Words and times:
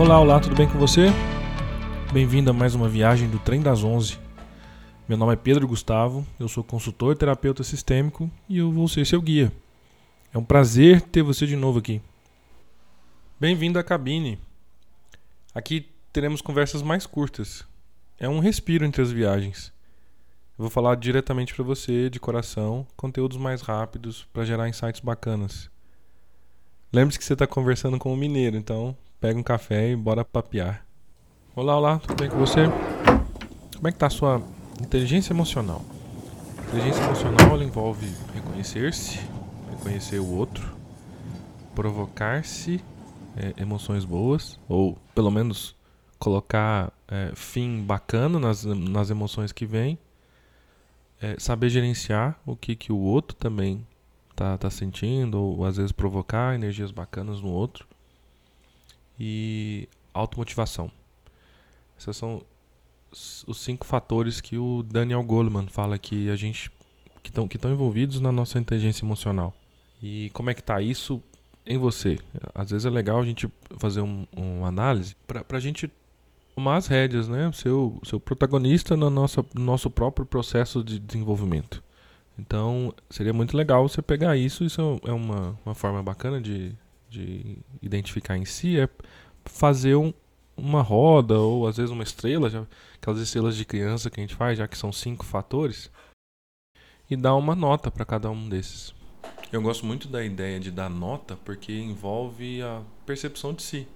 Olá, 0.00 0.18
olá, 0.18 0.40
tudo 0.40 0.56
bem 0.56 0.66
com 0.66 0.78
você? 0.78 1.08
Bem-vindo 2.10 2.48
a 2.48 2.54
mais 2.54 2.74
uma 2.74 2.88
viagem 2.88 3.28
do 3.28 3.38
Trem 3.38 3.60
das 3.60 3.84
Onze. 3.84 4.18
Meu 5.06 5.18
nome 5.18 5.34
é 5.34 5.36
Pedro 5.36 5.68
Gustavo, 5.68 6.26
eu 6.38 6.48
sou 6.48 6.64
consultor 6.64 7.14
terapeuta 7.14 7.62
sistêmico 7.62 8.30
e 8.48 8.56
eu 8.56 8.72
vou 8.72 8.88
ser 8.88 9.06
seu 9.06 9.20
guia. 9.20 9.52
É 10.32 10.38
um 10.38 10.42
prazer 10.42 11.02
ter 11.02 11.22
você 11.22 11.46
de 11.46 11.54
novo 11.54 11.80
aqui. 11.80 12.00
Bem-vindo 13.38 13.78
à 13.78 13.84
cabine. 13.84 14.38
Aqui 15.54 15.86
teremos 16.10 16.40
conversas 16.40 16.80
mais 16.80 17.04
curtas. 17.04 17.62
É 18.18 18.26
um 18.26 18.38
respiro 18.38 18.86
entre 18.86 19.02
as 19.02 19.12
viagens. 19.12 19.70
Eu 20.58 20.62
vou 20.62 20.70
falar 20.70 20.94
diretamente 20.94 21.54
para 21.54 21.62
você, 21.62 22.08
de 22.08 22.18
coração, 22.18 22.86
conteúdos 22.96 23.36
mais 23.36 23.60
rápidos 23.60 24.26
para 24.32 24.46
gerar 24.46 24.66
insights 24.66 25.02
bacanas. 25.02 25.68
Lembre-se 26.90 27.18
que 27.18 27.24
você 27.26 27.34
está 27.34 27.46
conversando 27.46 27.98
com 27.98 28.10
um 28.10 28.16
mineiro, 28.16 28.56
então 28.56 28.96
pega 29.20 29.38
um 29.38 29.42
café 29.42 29.90
e 29.90 29.96
bora 29.96 30.24
papear. 30.24 30.86
Olá, 31.54 31.76
olá, 31.76 31.98
tudo 31.98 32.14
bem 32.14 32.30
com 32.30 32.38
você? 32.38 32.64
Como 33.76 33.86
é 33.86 33.92
que 33.92 33.98
tá 33.98 34.06
a 34.06 34.10
sua 34.10 34.42
inteligência 34.80 35.34
emocional? 35.34 35.84
Inteligência 36.68 37.02
emocional 37.02 37.62
envolve 37.62 38.10
reconhecer-se, 38.32 39.20
reconhecer 39.70 40.20
o 40.20 40.26
outro, 40.26 40.74
provocar-se 41.74 42.82
é, 43.36 43.60
emoções 43.60 44.06
boas, 44.06 44.58
ou 44.66 44.96
pelo 45.14 45.30
menos 45.30 45.76
colocar 46.18 46.90
é, 47.06 47.32
fim 47.34 47.82
bacana 47.82 48.38
nas, 48.38 48.64
nas 48.64 49.10
emoções 49.10 49.52
que 49.52 49.66
vêm, 49.66 49.98
é, 51.20 51.36
saber 51.38 51.68
gerenciar 51.68 52.40
o 52.46 52.56
que, 52.56 52.74
que 52.74 52.90
o 52.90 52.98
outro 52.98 53.36
também 53.36 53.86
tá, 54.34 54.56
tá 54.56 54.70
sentindo, 54.70 55.38
ou 55.38 55.66
às 55.66 55.76
vezes 55.76 55.92
provocar 55.92 56.54
energias 56.54 56.90
bacanas 56.90 57.42
no 57.42 57.48
outro 57.48 57.86
e 59.20 59.86
automotivação. 60.14 60.90
Esses 61.98 62.16
são 62.16 62.42
os 63.12 63.58
cinco 63.58 63.84
fatores 63.84 64.40
que 64.40 64.56
o 64.56 64.82
Daniel 64.82 65.22
Goleman 65.22 65.66
fala 65.66 65.98
que 65.98 66.30
a 66.30 66.36
gente 66.36 66.70
que 67.22 67.28
estão 67.28 67.46
que 67.46 67.58
envolvidos 67.66 68.18
na 68.18 68.32
nossa 68.32 68.58
inteligência 68.58 69.04
emocional. 69.04 69.52
E 70.02 70.30
como 70.32 70.48
é 70.48 70.54
que 70.54 70.62
tá 70.62 70.80
isso 70.80 71.22
em 71.66 71.76
você? 71.76 72.18
Às 72.54 72.70
vezes 72.70 72.86
é 72.86 72.90
legal 72.90 73.20
a 73.20 73.24
gente 73.24 73.46
fazer 73.78 74.00
um, 74.00 74.26
uma 74.34 74.68
análise 74.68 75.14
para 75.26 75.44
a 75.50 75.60
gente 75.60 75.90
tomar 76.54 76.76
as 76.76 76.86
rédeas, 76.86 77.28
né? 77.28 77.50
Seu 77.52 78.00
seu 78.02 78.18
protagonista 78.18 78.96
no 78.96 79.10
nosso 79.10 79.44
no 79.54 79.62
nosso 79.62 79.90
próprio 79.90 80.24
processo 80.24 80.82
de 80.82 80.98
desenvolvimento. 80.98 81.82
Então 82.38 82.94
seria 83.10 83.34
muito 83.34 83.54
legal 83.54 83.86
você 83.86 84.00
pegar 84.00 84.34
isso. 84.36 84.64
Isso 84.64 85.00
é 85.04 85.12
uma, 85.12 85.58
uma 85.66 85.74
forma 85.74 86.02
bacana 86.02 86.40
de 86.40 86.74
de 87.10 87.58
identificar 87.82 88.36
em 88.36 88.44
si 88.44 88.78
é 88.78 88.88
fazer 89.44 89.96
um, 89.96 90.14
uma 90.56 90.80
roda 90.80 91.38
ou 91.38 91.66
às 91.66 91.76
vezes 91.76 91.90
uma 91.90 92.04
estrela, 92.04 92.48
já, 92.48 92.64
aquelas 92.94 93.20
estrelas 93.20 93.56
de 93.56 93.64
criança 93.64 94.08
que 94.08 94.20
a 94.20 94.22
gente 94.22 94.36
faz, 94.36 94.56
já 94.56 94.68
que 94.68 94.78
são 94.78 94.92
cinco 94.92 95.24
fatores, 95.24 95.90
e 97.10 97.16
dar 97.16 97.34
uma 97.34 97.56
nota 97.56 97.90
para 97.90 98.04
cada 98.04 98.30
um 98.30 98.48
desses. 98.48 98.94
Eu 99.52 99.60
gosto 99.60 99.84
muito 99.84 100.06
da 100.06 100.24
ideia 100.24 100.60
de 100.60 100.70
dar 100.70 100.88
nota 100.88 101.36
porque 101.44 101.72
envolve 101.72 102.62
a 102.62 102.82
percepção 103.04 103.52
de 103.52 103.62
si. 103.62 103.88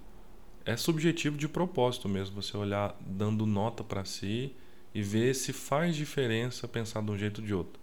É 0.65 0.75
subjetivo 0.75 1.37
de 1.37 1.47
propósito 1.47 2.09
mesmo, 2.09 2.41
você 2.41 2.57
olhar 2.57 2.97
dando 2.99 3.45
nota 3.45 3.83
para 3.83 4.03
si 4.03 4.53
e 4.93 5.01
ver 5.01 5.33
se 5.33 5.53
faz 5.53 5.95
diferença 5.95 6.67
pensar 6.67 7.01
de 7.01 7.11
um 7.11 7.17
jeito 7.17 7.39
ou 7.39 7.47
de 7.47 7.53
outro. 7.53 7.79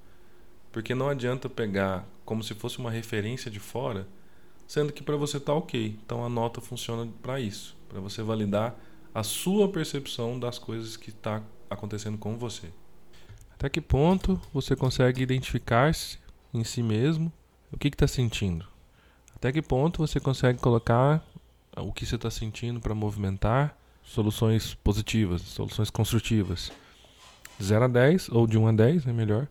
Porque 0.71 0.95
não 0.95 1.09
adianta 1.09 1.49
pegar 1.49 2.07
como 2.25 2.43
se 2.43 2.55
fosse 2.55 2.79
uma 2.79 2.91
referência 2.91 3.51
de 3.51 3.61
fora 3.61 4.07
sendo 4.73 4.91
que 4.91 5.03
para 5.03 5.17
você 5.17 5.37
está 5.37 5.53
ok. 5.53 5.99
Então 6.03 6.25
a 6.25 6.31
nota 6.31 6.59
funciona 6.59 7.07
para 7.21 7.39
isso, 7.39 7.77
para 7.91 8.01
você 8.01 8.23
validar 8.23 8.75
a 9.15 9.23
sua 9.23 9.69
percepção 9.69 10.41
das 10.41 10.59
coisas 10.59 10.97
que 10.97 11.11
está 11.11 11.43
acontecendo 11.69 12.17
com 12.17 12.39
você. 12.39 12.71
Até 13.53 13.69
que 13.69 13.83
ponto 13.83 14.41
você 14.51 14.75
consegue 14.75 15.23
identificar-se 15.23 16.17
em 16.55 16.65
si 16.65 16.83
mesmo 16.83 17.31
o 17.71 17.77
que 17.77 17.89
está 17.89 18.07
sentindo? 18.07 18.67
Até 19.37 19.53
que 19.53 19.61
ponto 19.61 19.99
você 19.99 20.19
consegue 20.19 20.59
colocar 20.59 21.23
o 21.77 21.93
que 21.93 22.07
você 22.07 22.15
está 22.15 22.31
sentindo 22.31 22.81
para 22.81 22.95
movimentar 22.95 23.77
soluções 24.03 24.73
positivas, 24.73 25.43
soluções 25.43 25.91
construtivas? 25.91 26.73
0 27.63 27.85
a 27.85 27.89
10, 27.89 28.31
ou 28.31 28.47
de 28.47 28.57
1 28.57 28.69
a 28.69 28.73
10, 28.73 29.07
é 29.07 29.13
melhor. 29.13 29.47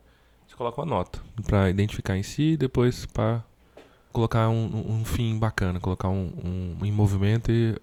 Você 0.47 0.55
coloca 0.55 0.81
uma 0.81 0.87
nota 0.87 1.21
para 1.43 1.69
identificar 1.69 2.17
em 2.17 2.23
si 2.23 2.53
e 2.53 2.57
depois 2.57 3.05
para 3.05 3.43
colocar 4.11 4.49
um, 4.49 4.99
um 4.99 5.05
fim 5.05 5.37
bacana, 5.37 5.79
colocar 5.79 6.09
um, 6.09 6.31
um, 6.43 6.85
em 6.85 6.91
movimento 6.91 7.51
e 7.51 7.75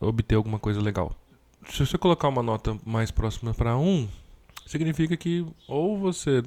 obter 0.00 0.34
alguma 0.34 0.58
coisa 0.58 0.80
legal. 0.80 1.14
Se 1.68 1.84
você 1.84 1.96
colocar 1.96 2.28
uma 2.28 2.42
nota 2.42 2.78
mais 2.84 3.10
próxima 3.10 3.54
para 3.54 3.76
1, 3.76 4.08
significa 4.66 5.16
que 5.16 5.46
ou 5.68 5.98
você 5.98 6.42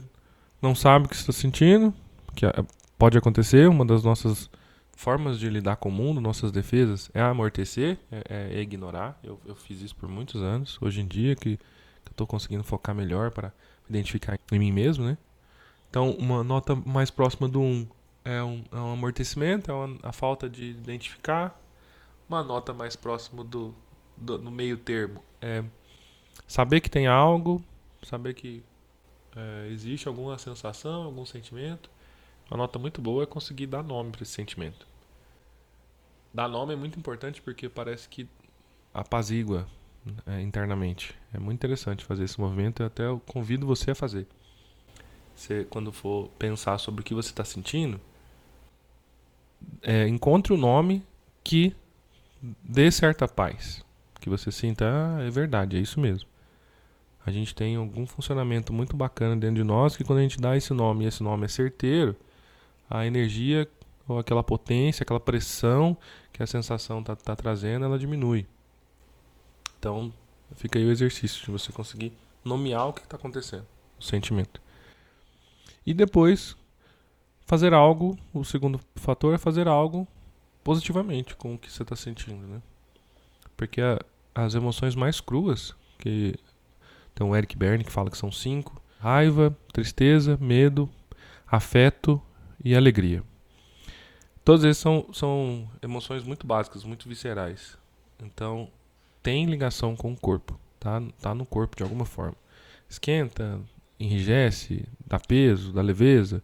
não 0.62 0.76
sabe 0.76 1.06
o 1.06 1.10
que 1.10 1.16
está 1.16 1.32
sentindo, 1.32 1.94
que 2.36 2.46
é, 2.46 2.54
pode 2.98 3.18
acontecer, 3.18 3.68
uma 3.68 3.86
das 3.86 4.04
nossas 4.04 4.50
formas 4.96 5.40
de 5.40 5.50
lidar 5.50 5.76
com 5.78 5.90
o 5.90 5.92
mundo, 5.92 6.20
nossas 6.20 6.52
defesas, 6.52 7.10
é 7.14 7.22
amortecer, 7.22 7.98
é, 8.12 8.58
é 8.58 8.62
ignorar. 8.62 9.20
Eu, 9.24 9.40
eu, 9.46 9.56
fiz 9.56 9.82
isso 9.82 9.96
por 9.96 10.10
muitos 10.10 10.42
anos. 10.42 10.78
Hoje 10.82 11.02
em 11.02 11.08
dia 11.08 11.36
que, 11.36 11.58
que 11.58 12.10
eu 12.10 12.12
estou 12.12 12.26
conseguindo 12.26 12.64
focar 12.64 12.96
melhor 12.96 13.32
para 13.32 13.54
identificar 13.88 14.38
em 14.52 14.60
mim 14.60 14.72
mesmo, 14.72 15.06
né? 15.06 15.18
Então, 15.90 16.12
uma 16.12 16.44
nota 16.44 16.76
mais 16.76 17.10
próxima 17.10 17.48
do 17.48 17.62
1 17.62 17.88
é 18.28 18.44
um, 18.44 18.62
é 18.74 18.76
um 18.76 18.92
amortecimento, 18.92 19.72
é 19.72 19.74
uma, 19.74 19.98
a 20.04 20.12
falta 20.12 20.50
de 20.50 20.66
identificar. 20.66 21.58
Uma 22.28 22.44
nota 22.44 22.74
mais 22.74 22.94
próximo 22.94 23.42
do, 23.42 23.74
do 24.18 24.38
no 24.38 24.52
meio 24.52 24.78
termo 24.78 25.24
é 25.42 25.64
saber 26.46 26.82
que 26.82 26.90
tem 26.90 27.08
algo, 27.08 27.64
saber 28.04 28.34
que 28.34 28.62
é, 29.34 29.70
existe 29.72 30.10
alguma 30.10 30.38
sensação, 30.38 31.04
algum 31.04 31.26
sentimento. 31.26 31.90
Uma 32.52 32.58
nota 32.58 32.78
muito 32.78 33.02
boa 33.02 33.24
é 33.24 33.26
conseguir 33.26 33.68
dar 33.68 33.82
nome 33.82 34.12
para 34.12 34.24
esse 34.24 34.34
sentimento. 34.34 34.86
Dar 36.34 36.50
nome 36.50 36.74
é 36.74 36.76
muito 36.76 37.00
importante 37.00 37.42
porque 37.42 37.70
parece 37.70 38.10
que 38.10 38.28
apazigua 38.94 39.66
é, 40.26 40.42
internamente. 40.42 41.16
É 41.34 41.40
muito 41.40 41.56
interessante 41.56 42.04
fazer 42.04 42.26
esse 42.26 42.40
movimento 42.42 42.84
e 42.84 42.86
até 42.86 43.06
eu 43.06 43.22
convido 43.26 43.66
você 43.66 43.92
a 43.92 43.96
fazer. 43.96 44.28
Você, 45.34 45.66
quando 45.70 45.94
for 45.94 46.30
pensar 46.38 46.78
sobre 46.78 47.02
o 47.02 47.04
que 47.06 47.14
você 47.14 47.30
está 47.30 47.46
sentindo, 47.46 48.02
é, 49.82 50.08
encontre 50.08 50.54
o 50.54 50.58
nome 50.58 51.04
que 51.44 51.76
dê 52.64 52.92
certa 52.92 53.28
paz. 53.28 53.84
Que 54.20 54.30
você 54.30 54.52
sinta, 54.52 54.86
ah, 54.86 55.24
é 55.24 55.30
verdade, 55.30 55.78
é 55.78 55.80
isso 55.80 56.00
mesmo. 56.00 56.28
A 57.26 57.32
gente 57.32 57.54
tem 57.54 57.76
algum 57.76 58.08
funcionamento 58.08 58.72
muito 58.72 58.96
bacana 58.96 59.36
dentro 59.36 59.56
de 59.56 59.64
nós 59.64 59.98
que 59.98 60.04
quando 60.04 60.20
a 60.20 60.22
gente 60.22 60.40
dá 60.40 60.56
esse 60.56 60.74
nome 60.74 61.04
e 61.04 61.08
esse 61.08 61.22
nome 61.22 61.46
é 61.46 61.48
certeiro, 61.48 62.16
a 62.90 63.06
energia 63.06 63.68
ou 64.08 64.18
aquela 64.18 64.44
potência, 64.44 65.04
aquela 65.04 65.20
pressão 65.20 65.98
que 66.32 66.42
a 66.42 66.48
sensação 66.48 67.02
está 67.02 67.16
tá 67.16 67.36
trazendo, 67.36 67.84
ela 67.84 68.00
diminui. 68.00 68.48
Então, 69.78 70.14
fica 70.56 70.80
aí 70.80 70.86
o 70.86 70.92
exercício 70.92 71.44
de 71.44 71.52
você 71.52 71.72
conseguir 71.72 72.14
nomear 72.44 72.88
o 72.88 72.94
que 72.94 73.02
está 73.02 73.18
acontecendo, 73.18 73.66
o 74.00 74.04
sentimento. 74.04 74.62
E 75.86 75.94
depois, 75.94 76.56
fazer 77.48 77.74
algo, 77.74 78.18
o 78.34 78.44
segundo 78.44 78.80
fator 78.96 79.34
é 79.34 79.38
fazer 79.38 79.68
algo 79.68 80.06
positivamente 80.64 81.34
com 81.36 81.56
o 81.56 81.58
que 81.58 81.72
você 81.72 81.82
está 81.82 81.96
sentindo, 81.96 82.46
né? 82.46 82.62
Porque 83.56 83.82
a, 83.82 84.00
as 84.36 84.54
emoções 84.54 84.96
mais 84.96 85.22
cruas, 85.22 85.74
que 85.98 86.36
tem 87.16 87.26
o 87.26 87.36
Eric 87.36 87.58
Berne 87.58 87.86
que 87.86 87.92
fala 87.92 88.12
que 88.12 88.18
são 88.18 88.32
cinco: 88.32 88.80
raiva, 89.00 89.58
tristeza, 89.72 90.38
medo, 90.40 90.90
afeto 91.48 92.22
e 92.64 92.76
alegria. 92.76 93.24
Todas 94.44 94.66
essas 94.66 94.78
são, 94.78 95.08
são 95.14 95.70
emoções 95.82 96.24
muito 96.24 96.46
básicas, 96.46 96.84
muito 96.84 97.08
viscerais. 97.08 97.78
Então, 98.22 98.70
tem 99.24 99.46
ligação 99.46 99.96
com 99.96 100.12
o 100.12 100.20
corpo, 100.20 100.60
tá? 100.80 101.02
Tá 101.22 101.34
no 101.34 101.46
corpo 101.46 101.78
de 101.78 101.84
alguma 101.84 102.06
forma. 102.06 102.36
Esquenta, 102.90 103.60
enrijece, 103.98 104.86
dá 105.06 105.20
peso, 105.20 105.72
dá 105.72 105.82
leveza 105.82 106.44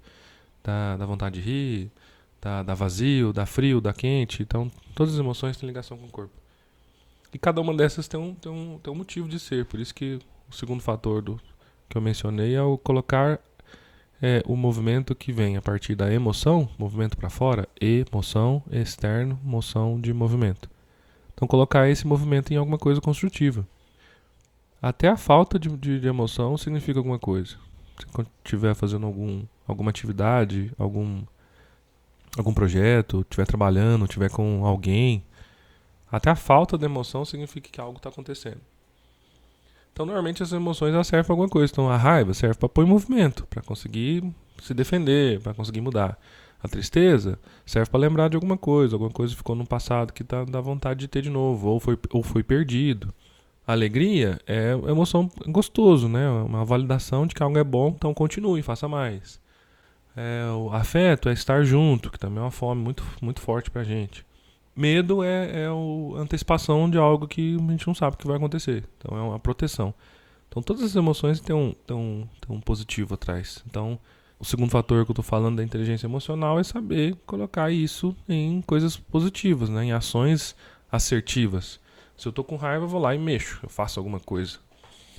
dá, 0.63 0.97
dá 0.97 1.05
vontade 1.05 1.41
de 1.41 1.41
rir, 1.41 1.91
dá, 2.41 2.63
dá 2.63 2.73
vazio, 2.73 3.33
dá 3.33 3.45
frio, 3.45 3.81
dá 3.81 3.93
quente. 3.93 4.41
Então, 4.41 4.71
todas 4.95 5.13
as 5.13 5.19
emoções 5.19 5.57
têm 5.57 5.67
ligação 5.67 5.97
com 5.97 6.05
o 6.05 6.11
corpo. 6.11 6.33
E 7.33 7.37
cada 7.37 7.59
uma 7.61 7.73
dessas 7.73 8.07
tem 8.07 8.19
um, 8.19 8.33
tem 8.33 8.51
um, 8.51 8.79
tem 8.81 8.93
um 8.93 8.95
motivo 8.95 9.27
de 9.27 9.39
ser. 9.39 9.65
Por 9.65 9.79
isso 9.79 9.93
que 9.93 10.19
o 10.49 10.53
segundo 10.53 10.81
fator 10.81 11.21
do, 11.21 11.39
que 11.89 11.97
eu 11.97 12.01
mencionei 12.01 12.55
é 12.55 12.61
o 12.61 12.77
colocar 12.77 13.39
é, 14.21 14.43
o 14.45 14.55
movimento 14.55 15.15
que 15.15 15.31
vem 15.31 15.57
a 15.57 15.61
partir 15.61 15.95
da 15.95 16.11
emoção, 16.13 16.69
movimento 16.77 17.17
para 17.17 17.29
fora, 17.29 17.67
emoção, 17.81 18.63
externo, 18.71 19.39
moção 19.43 19.99
de 19.99 20.13
movimento. 20.13 20.69
Então, 21.33 21.47
colocar 21.47 21.89
esse 21.89 22.05
movimento 22.05 22.53
em 22.53 22.57
alguma 22.57 22.77
coisa 22.77 23.01
construtiva. 23.01 23.67
Até 24.81 25.07
a 25.07 25.17
falta 25.17 25.57
de, 25.57 25.69
de, 25.77 25.99
de 25.99 26.07
emoção 26.07 26.57
significa 26.57 26.99
alguma 26.99 27.17
coisa. 27.17 27.55
Se 27.97 28.27
estiver 28.43 28.75
fazendo 28.75 29.05
algum 29.05 29.43
alguma 29.67 29.89
atividade, 29.89 30.71
algum 30.77 31.23
algum 32.37 32.53
projeto, 32.53 33.21
estiver 33.21 33.45
trabalhando, 33.45 34.05
estiver 34.05 34.29
com 34.29 34.65
alguém, 34.65 35.23
Até 36.11 36.29
a 36.29 36.35
falta 36.35 36.77
de 36.77 36.85
emoção 36.85 37.25
significa 37.25 37.69
que 37.71 37.81
algo 37.81 37.97
está 37.97 38.09
acontecendo. 38.09 38.61
Então, 39.91 40.05
normalmente 40.05 40.43
as 40.43 40.51
emoções 40.51 40.93
elas 40.93 41.07
servem 41.07 41.25
para 41.25 41.33
alguma 41.33 41.49
coisa. 41.49 41.71
Então, 41.71 41.89
a 41.89 41.97
raiva 41.97 42.35
serve 42.35 42.55
para 42.55 42.69
pôr 42.69 42.85
em 42.85 42.87
movimento, 42.87 43.47
para 43.47 43.63
conseguir 43.63 44.23
se 44.61 44.75
defender, 44.75 45.39
para 45.41 45.55
conseguir 45.55 45.81
mudar. 45.81 46.19
A 46.61 46.67
tristeza 46.67 47.39
serve 47.65 47.89
para 47.89 47.99
lembrar 47.99 48.29
de 48.29 48.35
alguma 48.35 48.57
coisa, 48.57 48.95
alguma 48.95 49.11
coisa 49.11 49.35
ficou 49.35 49.55
no 49.55 49.65
passado 49.65 50.13
que 50.13 50.23
tá, 50.23 50.45
dá 50.45 50.61
vontade 50.61 50.99
de 50.99 51.07
ter 51.07 51.21
de 51.23 51.31
novo, 51.31 51.67
ou 51.67 51.79
foi, 51.79 51.97
ou 52.11 52.21
foi 52.23 52.43
perdido. 52.43 53.13
A 53.65 53.71
alegria 53.71 54.39
é 54.45 54.71
emoção 54.71 55.31
gostoso, 55.47 56.07
né? 56.07 56.29
Uma 56.29 56.63
validação 56.63 57.25
de 57.25 57.33
que 57.33 57.41
algo 57.41 57.57
é 57.57 57.63
bom, 57.63 57.89
então 57.89 58.13
continue, 58.13 58.61
faça 58.61 58.87
mais. 58.87 59.41
É, 60.15 60.45
o 60.51 60.71
afeto 60.71 61.29
é 61.29 61.33
estar 61.33 61.63
junto, 61.63 62.11
que 62.11 62.19
também 62.19 62.39
é 62.39 62.41
uma 62.41 62.51
fome 62.51 62.81
muito, 62.81 63.03
muito 63.21 63.41
forte 63.41 63.71
pra 63.71 63.83
gente. 63.83 64.25
Medo 64.75 65.23
é, 65.23 65.63
é 65.63 65.65
a 65.67 66.19
antecipação 66.19 66.89
de 66.89 66.97
algo 66.97 67.27
que 67.27 67.55
a 67.55 67.71
gente 67.71 67.87
não 67.87 67.93
sabe 67.93 68.17
que 68.17 68.27
vai 68.27 68.37
acontecer. 68.37 68.83
Então 68.97 69.17
é 69.17 69.21
uma 69.21 69.39
proteção. 69.39 69.93
Então 70.47 70.61
todas 70.61 70.83
as 70.83 70.95
emoções 70.95 71.39
têm 71.39 71.55
um, 71.55 71.73
têm 71.85 71.95
um, 71.95 72.27
têm 72.41 72.55
um 72.55 72.61
positivo 72.61 73.13
atrás. 73.13 73.63
Então 73.67 73.99
o 74.39 74.45
segundo 74.45 74.69
fator 74.69 75.05
que 75.05 75.11
eu 75.11 75.13
estou 75.13 75.23
falando 75.23 75.57
da 75.57 75.63
inteligência 75.63 76.05
emocional 76.05 76.59
é 76.59 76.63
saber 76.63 77.15
colocar 77.25 77.71
isso 77.71 78.15
em 78.27 78.61
coisas 78.61 78.97
positivas, 78.97 79.69
né? 79.69 79.85
em 79.85 79.91
ações 79.91 80.55
assertivas. 80.91 81.79
Se 82.17 82.27
eu 82.27 82.29
estou 82.29 82.43
com 82.43 82.55
raiva, 82.55 82.85
eu 82.85 82.89
vou 82.89 83.01
lá 83.01 83.15
e 83.15 83.17
mexo, 83.17 83.59
eu 83.63 83.69
faço 83.69 83.99
alguma 83.99 84.19
coisa. 84.19 84.59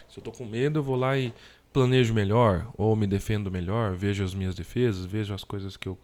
Se 0.09 0.19
eu 0.19 0.21
estou 0.21 0.33
com 0.33 0.45
medo, 0.45 0.79
eu 0.79 0.83
vou 0.83 0.95
lá 0.97 1.19
e 1.19 1.33
planejo 1.75 2.15
melhor, 2.15 2.71
ou 2.79 2.95
me 2.95 3.07
defendo 3.07 3.51
melhor, 3.51 3.97
vejo 3.97 4.23
as 4.23 4.33
minhas 4.33 4.55
defesas, 4.55 5.05
vejo 5.05 5.35
as 5.35 5.43
coisas 5.43 5.77
que 5.77 5.89
eu, 5.89 5.99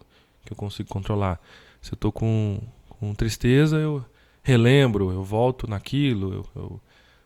que 0.45 0.51
eu 0.51 0.57
consigo 0.57 0.89
controlar. 0.89 1.39
Se 1.81 1.93
eu 1.93 1.95
estou 1.95 2.11
com, 2.11 2.59
com 2.89 3.15
tristeza, 3.15 3.77
eu 3.77 4.05
relembro, 4.43 5.11
eu 5.11 5.23
volto 5.23 5.69
naquilo, 5.69 6.33
eu, 6.33 6.45
eu 6.61 6.81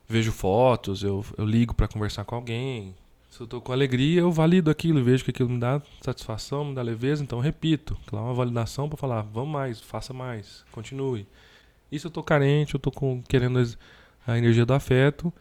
vejo 0.08 0.32
fotos, 0.32 1.04
eu, 1.04 1.26
eu 1.36 1.44
ligo 1.44 1.74
para 1.74 1.88
conversar 1.88 2.24
com 2.24 2.36
alguém, 2.36 2.94
se 3.32 3.42
eu 3.42 3.46
estou 3.46 3.60
com 3.60 3.74
alegria, 3.74 4.22
eu 4.22 4.32
valido 4.32 4.70
aquilo, 4.70 5.04
vejo 5.04 5.26
que 5.26 5.32
aquilo 5.32 5.50
me 5.50 5.60
dá 5.60 5.82
satisfação, 6.02 6.64
me 6.64 6.76
dá 6.76 6.82
leveza, 6.82 7.24
então 7.24 7.40
repito. 7.40 7.98
Claro, 8.06 8.28
uma 8.28 8.34
validação 8.34 8.88
para 8.88 8.98
falar, 8.98 9.24
vamos 9.24 9.50
mais, 9.50 9.82
faça 9.82 10.14
mais, 10.14 10.64
continue. 10.72 11.28
E 11.92 12.00
se 12.00 12.06
eu 12.06 12.10
estou 12.10 12.24
carente, 12.24 12.76
eu 12.76 12.78
estou 12.78 12.94
querendo 13.28 13.60
a 14.26 14.38
energia 14.38 14.66
do 14.66 14.74
afeto, 14.74 15.34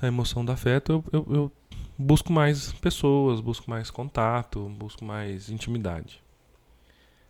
a 0.00 0.06
emoção 0.06 0.44
do 0.44 0.50
afeto, 0.50 0.92
eu, 0.92 1.04
eu, 1.12 1.34
eu 1.36 1.52
busco 1.98 2.32
mais 2.32 2.72
pessoas, 2.72 3.40
busco 3.40 3.68
mais 3.68 3.90
contato, 3.90 4.60
busco 4.70 5.04
mais 5.04 5.50
intimidade. 5.50 6.22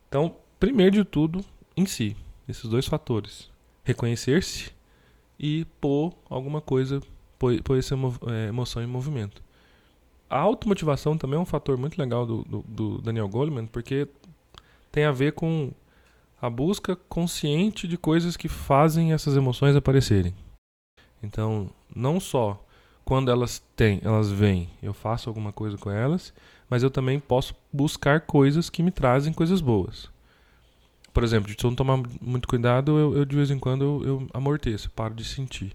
Então, 0.08 0.36
primeiro 0.60 0.96
de 0.96 1.04
tudo, 1.04 1.44
em 1.76 1.86
si, 1.86 2.16
esses 2.48 2.68
dois 2.68 2.86
fatores: 2.86 3.50
reconhecer-se 3.84 4.70
e 5.38 5.64
pôr 5.80 6.12
alguma 6.28 6.60
coisa, 6.60 7.00
pôr, 7.38 7.62
pôr 7.62 7.78
essa 7.78 7.94
é, 7.94 8.48
emoção 8.48 8.82
em 8.82 8.86
movimento 8.86 9.42
a 10.30 10.38
automotivação 10.38 11.16
também 11.16 11.38
é 11.38 11.42
um 11.42 11.46
fator 11.46 11.76
muito 11.78 11.98
legal 11.98 12.26
do, 12.26 12.42
do, 12.44 12.64
do, 12.68 12.98
Daniel 13.00 13.28
Goleman, 13.28 13.66
porque 13.66 14.06
tem 14.92 15.04
a 15.04 15.12
ver 15.12 15.32
com 15.32 15.72
a 16.40 16.50
busca 16.50 16.94
consciente 16.94 17.88
de 17.88 17.96
coisas 17.96 18.36
que 18.36 18.48
fazem 18.48 19.12
essas 19.12 19.36
emoções 19.36 19.74
aparecerem. 19.74 20.34
Então, 21.22 21.70
não 21.94 22.20
só 22.20 22.62
quando 23.08 23.30
elas 23.30 23.62
têm, 23.74 24.02
elas 24.04 24.30
vêm, 24.30 24.68
eu 24.82 24.92
faço 24.92 25.30
alguma 25.30 25.50
coisa 25.50 25.78
com 25.78 25.90
elas, 25.90 26.30
mas 26.68 26.82
eu 26.82 26.90
também 26.90 27.18
posso 27.18 27.54
buscar 27.72 28.20
coisas 28.20 28.68
que 28.68 28.82
me 28.82 28.90
trazem 28.90 29.32
coisas 29.32 29.62
boas. 29.62 30.10
Por 31.10 31.24
exemplo, 31.24 31.50
se 31.50 31.64
eu 31.64 31.70
não 31.70 31.74
tomar 31.74 31.98
muito 32.20 32.46
cuidado, 32.46 32.98
eu, 32.98 33.16
eu 33.16 33.24
de 33.24 33.34
vez 33.34 33.50
em 33.50 33.58
quando 33.58 33.82
eu, 33.82 34.04
eu 34.04 34.28
amorteço, 34.34 34.90
paro 34.90 35.14
de 35.14 35.24
sentir. 35.24 35.74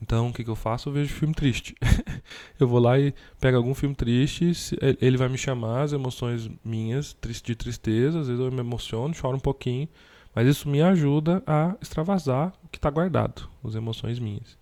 Então, 0.00 0.28
o 0.28 0.32
que, 0.32 0.44
que 0.44 0.48
eu 0.48 0.54
faço? 0.54 0.88
Eu 0.88 0.92
vejo 0.92 1.12
filme 1.12 1.34
triste. 1.34 1.74
eu 2.56 2.68
vou 2.68 2.78
lá 2.78 3.00
e 3.00 3.12
pego 3.40 3.56
algum 3.56 3.74
filme 3.74 3.96
triste, 3.96 4.52
ele 5.00 5.16
vai 5.16 5.28
me 5.28 5.36
chamar 5.36 5.82
as 5.82 5.92
emoções 5.92 6.48
minhas 6.64 7.16
de 7.42 7.56
tristeza, 7.56 8.20
às 8.20 8.28
vezes 8.28 8.40
eu 8.40 8.52
me 8.52 8.60
emociono, 8.60 9.12
choro 9.12 9.36
um 9.36 9.40
pouquinho, 9.40 9.88
mas 10.32 10.46
isso 10.46 10.68
me 10.68 10.80
ajuda 10.80 11.42
a 11.44 11.74
extravasar 11.82 12.52
o 12.62 12.68
que 12.68 12.78
está 12.78 12.90
guardado, 12.90 13.50
as 13.64 13.74
emoções 13.74 14.20
minhas. 14.20 14.59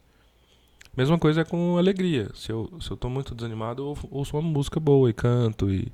Mesma 0.99 1.17
coisa 1.17 1.43
é 1.43 1.45
com 1.45 1.79
alegria. 1.79 2.29
Se 2.35 2.51
eu 2.51 2.69
se 2.81 2.91
eu 2.91 2.99
muito 3.09 3.33
desanimado, 3.33 3.85
eu 3.85 4.09
ouço 4.11 4.37
uma 4.37 4.43
música 4.43 4.81
boa 4.81 5.09
e 5.09 5.13
canto 5.13 5.71
e 5.71 5.93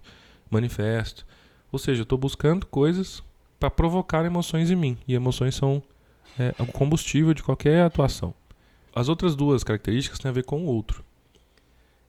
manifesto. 0.50 1.26
Ou 1.70 1.78
seja, 1.78 2.00
eu 2.00 2.04
estou 2.04 2.16
buscando 2.16 2.64
coisas 2.64 3.22
para 3.60 3.68
provocar 3.68 4.24
emoções 4.24 4.70
em 4.70 4.74
mim. 4.74 4.96
E 5.06 5.12
emoções 5.12 5.56
são 5.56 5.82
é, 6.38 6.54
o 6.58 6.64
combustível 6.64 7.34
de 7.34 7.42
qualquer 7.42 7.82
atuação. 7.84 8.32
As 8.94 9.10
outras 9.10 9.36
duas 9.36 9.62
características 9.62 10.18
têm 10.18 10.30
a 10.30 10.32
ver 10.32 10.44
com 10.44 10.62
o 10.62 10.66
outro. 10.68 11.04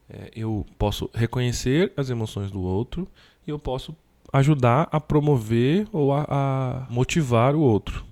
É, 0.09 0.31
eu 0.33 0.65
posso 0.79 1.09
reconhecer 1.13 1.91
as 1.97 2.09
emoções 2.09 2.49
do 2.49 2.61
outro 2.61 3.05
e 3.45 3.49
eu 3.49 3.59
posso 3.59 3.93
ajudar 4.31 4.87
a 4.89 5.01
promover 5.01 5.85
ou 5.91 6.13
a, 6.13 6.25
a 6.29 6.87
motivar 6.89 7.57
o 7.57 7.59
outro. 7.59 8.05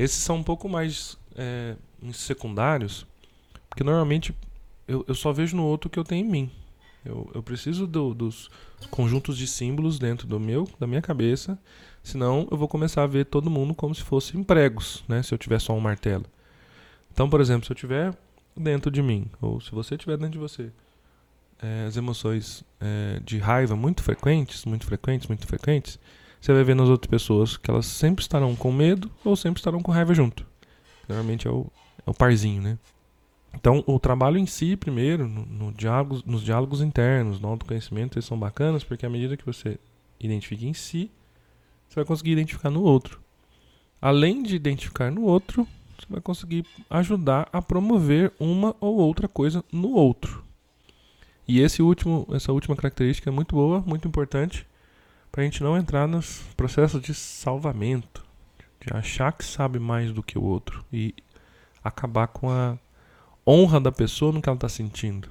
Esses 0.00 0.18
são 0.20 0.38
um 0.38 0.42
pouco 0.42 0.68
mais 0.68 1.16
é, 1.36 1.76
secundários, 2.12 3.06
porque 3.68 3.84
normalmente 3.84 4.34
eu, 4.86 5.04
eu, 5.06 5.14
só 5.14 5.32
vejo 5.32 5.56
no 5.56 5.64
outro 5.64 5.88
o 5.88 5.90
que 5.90 5.98
eu 5.98 6.04
tenho 6.04 6.26
em 6.26 6.30
mim. 6.30 6.50
Eu, 7.04 7.30
eu 7.34 7.42
preciso 7.42 7.86
do, 7.86 8.12
dos 8.14 8.50
conjuntos 8.90 9.36
de 9.36 9.46
símbolos 9.46 9.98
dentro 9.98 10.26
do 10.26 10.40
meu, 10.40 10.68
da 10.78 10.86
minha 10.86 11.02
cabeça, 11.02 11.58
senão 12.02 12.48
eu 12.50 12.56
vou 12.56 12.68
começar 12.68 13.02
a 13.02 13.06
ver 13.06 13.26
todo 13.26 13.50
mundo 13.50 13.74
como 13.74 13.94
se 13.94 14.02
fossem 14.02 14.42
pregos, 14.42 15.04
né? 15.08 15.22
Se 15.22 15.32
eu 15.32 15.38
tiver 15.38 15.60
só 15.60 15.74
um 15.74 15.80
martelo. 15.80 16.24
Então, 17.12 17.28
por 17.28 17.40
exemplo, 17.40 17.66
se 17.66 17.72
eu 17.72 17.76
tiver 17.76 18.14
dentro 18.56 18.90
de 18.90 19.02
mim, 19.02 19.30
ou 19.40 19.60
se 19.60 19.70
você 19.70 19.96
tiver 19.96 20.16
dentro 20.16 20.32
de 20.32 20.38
você, 20.38 20.70
é, 21.60 21.86
as 21.86 21.96
emoções 21.96 22.64
é, 22.80 23.20
de 23.24 23.38
raiva 23.38 23.74
muito 23.76 24.02
frequentes, 24.02 24.64
muito 24.64 24.86
frequentes, 24.86 25.28
muito 25.28 25.46
frequentes, 25.46 25.98
você 26.40 26.52
vai 26.52 26.62
ver 26.62 26.76
nas 26.76 26.88
outras 26.88 27.10
pessoas 27.10 27.56
que 27.56 27.70
elas 27.70 27.86
sempre 27.86 28.22
estarão 28.22 28.54
com 28.54 28.70
medo 28.72 29.10
ou 29.24 29.34
sempre 29.36 29.60
estarão 29.60 29.82
com 29.82 29.90
raiva 29.90 30.14
junto. 30.14 30.46
Normalmente 31.08 31.48
é 31.48 31.50
o, 31.50 31.66
é 32.06 32.10
o 32.10 32.14
parzinho, 32.14 32.62
né? 32.62 32.78
Então, 33.54 33.82
o 33.86 33.98
trabalho 33.98 34.38
em 34.38 34.46
si, 34.46 34.76
primeiro, 34.76 35.26
no, 35.26 35.44
no 35.46 35.72
diálogo, 35.72 36.22
nos 36.26 36.42
diálogos 36.42 36.80
internos, 36.80 37.40
no 37.40 37.48
autoconhecimento, 37.48 38.16
eles 38.16 38.26
são 38.26 38.38
bacanas 38.38 38.84
porque 38.84 39.06
à 39.06 39.10
medida 39.10 39.36
que 39.36 39.46
você 39.46 39.78
identifica 40.20 40.64
em 40.64 40.74
si, 40.74 41.10
você 41.88 41.96
vai 41.96 42.04
conseguir 42.04 42.32
identificar 42.32 42.70
no 42.70 42.82
outro. 42.82 43.20
Além 44.00 44.42
de 44.42 44.54
identificar 44.54 45.10
no 45.10 45.22
outro, 45.22 45.66
você 45.98 46.06
vai 46.08 46.20
conseguir 46.20 46.64
ajudar 46.88 47.48
a 47.52 47.60
promover 47.60 48.32
uma 48.38 48.76
ou 48.80 48.96
outra 48.98 49.26
coisa 49.26 49.64
no 49.72 49.92
outro. 49.92 50.44
E 51.46 51.60
esse 51.60 51.82
último, 51.82 52.26
essa 52.32 52.52
última 52.52 52.76
característica 52.76 53.30
é 53.30 53.32
muito 53.32 53.56
boa, 53.56 53.80
muito 53.80 54.06
importante, 54.06 54.66
para 55.32 55.42
a 55.42 55.44
gente 55.44 55.62
não 55.62 55.76
entrar 55.76 56.06
nos 56.06 56.42
processos 56.56 57.00
de 57.00 57.14
salvamento, 57.14 58.24
de 58.80 58.94
achar 58.94 59.32
que 59.32 59.44
sabe 59.44 59.78
mais 59.78 60.12
do 60.12 60.22
que 60.22 60.38
o 60.38 60.42
outro 60.42 60.84
e 60.92 61.14
acabar 61.82 62.28
com 62.28 62.50
a 62.50 62.78
honra 63.48 63.80
da 63.80 63.90
pessoa 63.90 64.32
no 64.32 64.42
que 64.42 64.48
ela 64.48 64.56
está 64.56 64.68
sentindo. 64.68 65.28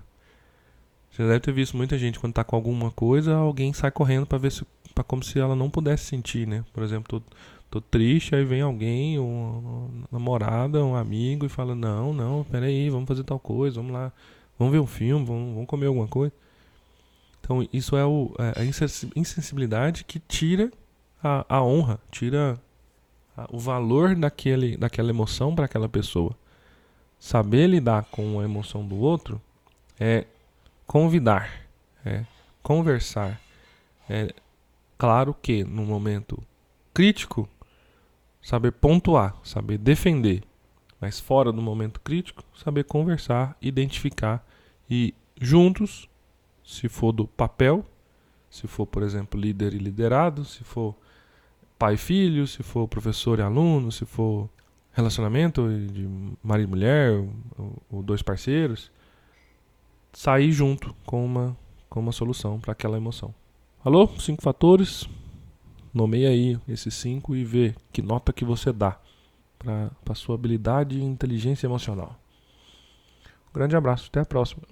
Você 1.11 1.23
deve 1.23 1.39
ter 1.39 1.51
visto 1.51 1.77
muita 1.77 1.97
gente 1.97 2.19
quando 2.19 2.31
está 2.31 2.43
com 2.43 2.55
alguma 2.55 2.91
coisa, 2.91 3.35
alguém 3.35 3.73
sai 3.73 3.91
correndo 3.91 4.25
para 4.25 4.37
ver 4.37 4.51
se, 4.51 4.65
para 4.93 5.03
como 5.03 5.23
se 5.23 5.39
ela 5.39 5.55
não 5.55 5.69
pudesse 5.69 6.05
sentir, 6.05 6.47
né? 6.47 6.63
Por 6.73 6.83
exemplo, 6.83 7.19
tô, 7.19 7.35
tô 7.69 7.81
triste, 7.81 8.35
aí 8.35 8.43
vem 8.43 8.61
alguém, 8.61 9.19
uma 9.19 9.89
namorada, 10.11 10.83
um 10.83 10.95
amigo 10.95 11.45
e 11.45 11.49
fala: 11.49 11.75
Não, 11.75 12.13
não, 12.13 12.43
peraí, 12.43 12.89
vamos 12.89 13.07
fazer 13.07 13.23
tal 13.23 13.39
coisa, 13.39 13.77
vamos 13.77 13.93
lá, 13.93 14.11
vamos 14.57 14.71
ver 14.71 14.79
um 14.79 14.87
filme, 14.87 15.25
vamos, 15.25 15.53
vamos 15.53 15.67
comer 15.67 15.87
alguma 15.87 16.07
coisa. 16.07 16.33
Então, 17.41 17.67
isso 17.71 17.95
é, 17.95 18.05
o, 18.05 18.33
é 18.39 18.61
a 18.61 18.65
insensibilidade 19.15 20.03
que 20.03 20.19
tira 20.19 20.71
a, 21.23 21.45
a 21.47 21.63
honra, 21.63 21.99
tira 22.11 22.59
a, 23.35 23.47
o 23.51 23.57
valor 23.57 24.15
daquele, 24.15 24.75
daquela 24.75 25.09
emoção 25.09 25.55
para 25.55 25.65
aquela 25.65 25.87
pessoa. 25.87 26.35
Saber 27.19 27.67
lidar 27.67 28.05
com 28.05 28.39
a 28.39 28.43
emoção 28.43 28.85
do 28.87 28.95
outro 28.95 29.41
é 29.99 30.25
convidar, 30.85 31.51
é 32.05 32.25
conversar. 32.61 33.41
É 34.09 34.33
claro 34.97 35.33
que 35.33 35.63
no 35.63 35.83
momento 35.83 36.41
crítico 36.93 37.49
saber 38.41 38.71
pontuar, 38.71 39.35
saber 39.43 39.77
defender, 39.77 40.43
mas 41.01 41.19
fora 41.19 41.51
do 41.51 41.61
momento 41.61 41.99
crítico, 41.99 42.43
saber 42.55 42.85
conversar, 42.85 43.57
identificar 43.61 44.45
e 44.89 45.13
juntos, 45.39 46.09
se 46.63 46.87
for 46.87 47.11
do 47.11 47.27
papel, 47.27 47.85
se 48.49 48.67
for, 48.67 48.85
por 48.85 49.03
exemplo, 49.03 49.39
líder 49.39 49.73
e 49.73 49.77
liderado, 49.77 50.45
se 50.45 50.63
for 50.63 50.95
pai 51.77 51.95
e 51.95 51.97
filho, 51.97 52.47
se 52.47 52.63
for 52.63 52.87
professor 52.87 53.39
e 53.39 53.41
aluno, 53.41 53.91
se 53.91 54.05
for 54.05 54.49
relacionamento 54.97 55.69
de 55.69 56.09
marido 56.43 56.67
e 56.67 56.71
mulher, 56.71 57.11
ou, 57.11 57.73
ou 57.91 58.03
dois 58.03 58.23
parceiros, 58.23 58.91
sair 60.11 60.51
junto 60.51 60.93
com 61.05 61.23
uma, 61.23 61.55
com 61.87 61.99
uma 61.99 62.11
solução 62.11 62.59
para 62.59 62.71
aquela 62.71 62.97
emoção. 62.97 63.33
Alô? 63.85 64.07
Cinco 64.19 64.41
fatores. 64.41 65.07
Nomeia 65.93 66.29
aí 66.29 66.59
esses 66.67 66.95
cinco 66.95 67.35
e 67.35 67.45
vê 67.45 67.75
que 67.91 68.01
nota 68.01 68.33
que 68.33 68.43
você 68.43 68.73
dá. 68.73 68.99
para 69.59 69.91
a 70.09 70.15
sua 70.15 70.33
habilidade 70.33 70.97
e 70.97 71.03
inteligência 71.03 71.67
emocional. 71.67 72.19
Um 73.49 73.53
grande 73.53 73.75
abraço, 73.75 74.07
até 74.09 74.19
a 74.19 74.25
próxima. 74.25 74.63